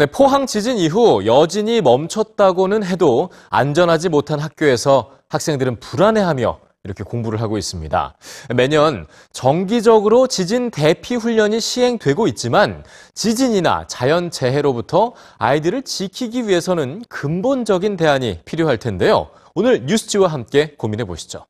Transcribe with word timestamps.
네, 0.00 0.06
포항 0.06 0.46
지진 0.46 0.78
이후 0.78 1.26
여진이 1.26 1.82
멈췄다고는 1.82 2.84
해도 2.84 3.28
안전하지 3.50 4.08
못한 4.08 4.40
학교에서 4.40 5.10
학생들은 5.28 5.78
불안해하며 5.78 6.58
이렇게 6.84 7.04
공부를 7.04 7.42
하고 7.42 7.58
있습니다. 7.58 8.14
매년 8.56 9.06
정기적으로 9.34 10.26
지진 10.26 10.70
대피 10.70 11.16
훈련이 11.16 11.60
시행되고 11.60 12.28
있지만 12.28 12.82
지진이나 13.12 13.86
자연 13.88 14.30
재해로부터 14.30 15.12
아이들을 15.36 15.82
지키기 15.82 16.48
위해서는 16.48 17.02
근본적인 17.10 17.98
대안이 17.98 18.40
필요할 18.46 18.78
텐데요. 18.78 19.28
오늘 19.54 19.84
뉴스지와 19.84 20.28
함께 20.28 20.76
고민해 20.78 21.04
보시죠. 21.04 21.44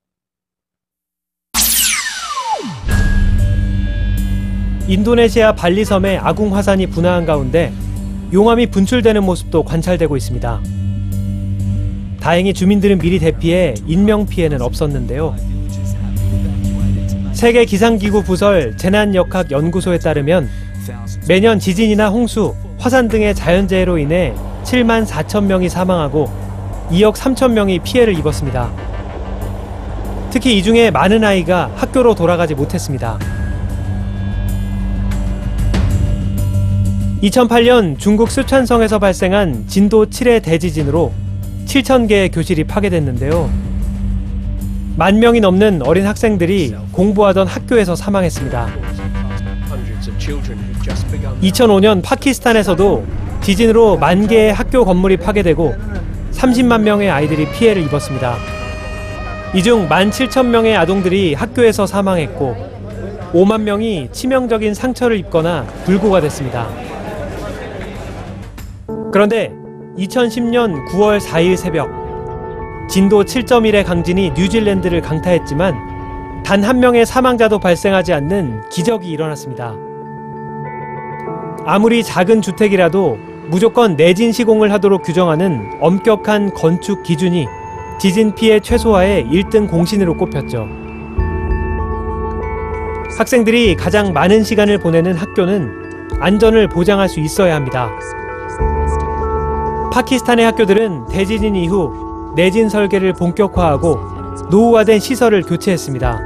인도네시아 4.88 5.54
발리섬에 5.54 6.16
아궁 6.16 6.56
화산이 6.56 6.88
분화한 6.88 7.26
가운데 7.26 7.72
용암이 8.32 8.68
분출되는 8.68 9.24
모습도 9.24 9.64
관찰되고 9.64 10.16
있습니다. 10.16 10.60
다행히 12.20 12.54
주민들은 12.54 12.98
미리 12.98 13.18
대피해 13.18 13.74
인명 13.86 14.26
피해는 14.26 14.62
없었는데요. 14.62 15.34
세계 17.32 17.64
기상기구 17.64 18.22
부설 18.22 18.76
재난역학 18.76 19.50
연구소에 19.50 19.98
따르면 19.98 20.48
매년 21.26 21.58
지진이나 21.58 22.10
홍수, 22.10 22.54
화산 22.78 23.08
등의 23.08 23.34
자연재해로 23.34 23.98
인해 23.98 24.34
7만 24.64 25.06
4천 25.06 25.44
명이 25.44 25.68
사망하고 25.68 26.30
2억 26.90 27.14
3천 27.14 27.52
명이 27.52 27.80
피해를 27.80 28.16
입었습니다. 28.18 28.70
특히 30.30 30.56
이 30.56 30.62
중에 30.62 30.90
많은 30.90 31.24
아이가 31.24 31.70
학교로 31.74 32.14
돌아가지 32.14 32.54
못했습니다. 32.54 33.18
2008년 37.22 37.98
중국 37.98 38.30
쓰촨성에서 38.30 38.98
발생한 38.98 39.64
진도 39.68 40.06
7의 40.06 40.42
대지진으로 40.42 41.12
7,000개의 41.66 42.32
교실이 42.32 42.64
파괴됐는데요. 42.64 43.50
만 44.96 45.18
명이 45.18 45.40
넘는 45.40 45.82
어린 45.82 46.06
학생들이 46.06 46.74
공부하던 46.92 47.46
학교에서 47.46 47.94
사망했습니다. 47.94 48.68
2005년 51.42 52.02
파키스탄에서도 52.02 53.04
지진으로 53.42 53.96
만 53.98 54.26
개의 54.26 54.52
학교 54.52 54.84
건물이 54.84 55.18
파괴되고 55.18 55.74
30만 56.32 56.80
명의 56.82 57.10
아이들이 57.10 57.50
피해를 57.52 57.82
입었습니다. 57.82 58.36
이 59.54 59.62
중 59.62 59.88
17,000명의 59.88 60.76
아동들이 60.76 61.34
학교에서 61.34 61.86
사망했고 61.86 62.56
5만 63.32 63.62
명이 63.62 64.08
치명적인 64.12 64.74
상처를 64.74 65.18
입거나 65.18 65.64
불구가 65.84 66.20
됐습니다. 66.20 66.68
그런데 69.12 69.52
2010년 69.98 70.86
9월 70.88 71.20
4일 71.20 71.56
새벽 71.56 71.90
진도 72.88 73.24
7.1의 73.24 73.84
강진이 73.84 74.32
뉴질랜드를 74.36 75.00
강타했지만 75.00 75.90
단 76.44 76.64
한 76.64 76.80
명의 76.80 77.06
사망자도 77.06 77.58
발생하지 77.60 78.12
않는 78.12 78.68
기적이 78.70 79.10
일어났습니다. 79.10 79.74
아무리 81.64 82.02
작은 82.02 82.42
주택이라도 82.42 83.18
무조건 83.48 83.94
내진 83.96 84.32
시공을 84.32 84.72
하도록 84.72 85.00
규정하는 85.02 85.78
엄격한 85.80 86.54
건축 86.54 87.02
기준이 87.04 87.46
지진 88.00 88.34
피해 88.34 88.58
최소화의 88.58 89.26
1등 89.26 89.68
공신으로 89.68 90.16
꼽혔죠. 90.16 90.66
학생들이 93.18 93.76
가장 93.76 94.12
많은 94.12 94.42
시간을 94.42 94.78
보내는 94.78 95.14
학교는 95.14 95.70
안전을 96.20 96.68
보장할 96.68 97.08
수 97.08 97.20
있어야 97.20 97.54
합니다. 97.54 97.90
파키스탄의 99.92 100.44
학교들은 100.44 101.06
대지진 101.06 101.56
이후 101.56 102.32
내진 102.36 102.68
설계를 102.68 103.12
본격화하고 103.14 103.98
노후화된 104.50 105.00
시설을 105.00 105.42
교체했습니다. 105.42 106.18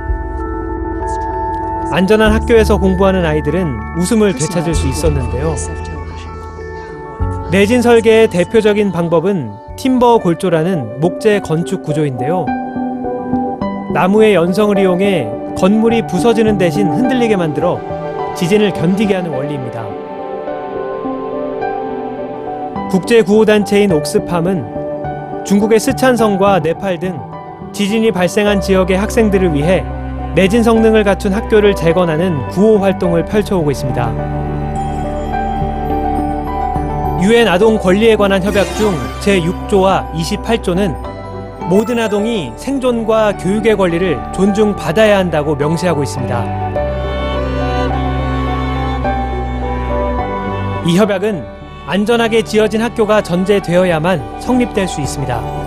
안전한 1.90 2.32
학교에서 2.32 2.76
공부하는 2.76 3.24
아이들은 3.24 3.98
웃음을 3.98 4.34
되찾을 4.34 4.74
수 4.74 4.88
있었는데요. 4.88 5.54
내진 7.50 7.82
설계의 7.82 8.28
대표적인 8.28 8.90
방법은 8.90 9.52
팀버 9.76 10.18
골조라는 10.18 11.00
목재 11.00 11.40
건축 11.40 11.82
구조인데요. 11.82 12.46
나무의 13.92 14.34
연성을 14.34 14.76
이용해 14.76 15.30
건물이 15.56 16.06
부서지는 16.08 16.58
대신 16.58 16.88
흔들리게 16.88 17.36
만들어 17.36 17.80
지진을 18.34 18.72
견디게 18.72 19.14
하는 19.14 19.30
원리입니다. 19.30 20.03
국제 22.94 23.22
구호단체인 23.22 23.90
옥스팜은 23.90 25.44
중국의 25.44 25.80
스촨성과 25.80 26.60
네팔 26.60 27.00
등 27.00 27.18
지진이 27.72 28.12
발생한 28.12 28.60
지역의 28.60 28.96
학생들을 28.96 29.52
위해 29.52 29.84
내진 30.36 30.62
성능을 30.62 31.02
갖춘 31.02 31.32
학교를 31.32 31.74
재건하는 31.74 32.46
구호 32.50 32.78
활동을 32.78 33.24
펼쳐오고 33.24 33.72
있습니다. 33.72 34.12
유엔 37.24 37.48
아동 37.48 37.76
권리에 37.78 38.14
관한 38.14 38.40
협약 38.40 38.64
중 38.76 38.94
제6조와 39.22 40.12
28조는 40.12 40.94
모든 41.68 41.98
아동이 41.98 42.52
생존과 42.54 43.38
교육의 43.38 43.76
권리를 43.76 44.22
존중받아야 44.32 45.18
한다고 45.18 45.56
명시하고 45.56 46.04
있습니다. 46.04 46.44
이 50.86 50.96
협약은 50.96 51.63
안전하게 51.86 52.42
지어진 52.42 52.80
학교가 52.80 53.22
전제되어야만 53.22 54.40
성립될 54.40 54.88
수 54.88 55.00
있습니다. 55.00 55.64